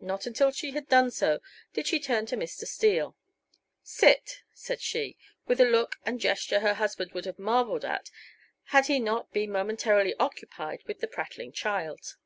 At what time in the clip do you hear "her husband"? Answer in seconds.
6.60-7.12